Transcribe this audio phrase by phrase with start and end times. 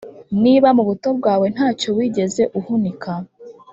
[0.43, 3.11] Niba mu buto bwawe nta cyo wigeze uhunika,